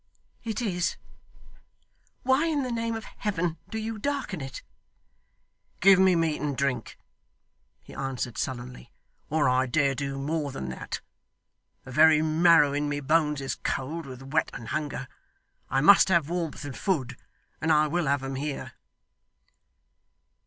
[0.43, 0.97] 'It is.
[2.23, 4.63] Why, in the name of Heaven, do you darken it?'
[5.79, 6.97] 'Give me meat and drink,'
[7.83, 8.91] he answered sullenly,
[9.29, 11.01] 'or I dare do more than that.
[11.83, 15.07] The very marrow in my bones is cold, with wet and hunger.
[15.69, 17.15] I must have warmth and food,
[17.61, 18.73] and I will have them here.